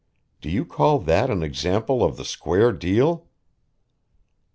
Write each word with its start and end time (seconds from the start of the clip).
Do 0.41 0.49
you 0.49 0.65
call 0.65 0.97
that 0.97 1.29
an 1.29 1.43
example 1.43 2.03
of 2.03 2.17
the 2.17 2.25
square 2.25 2.71
deal?" 2.71 3.27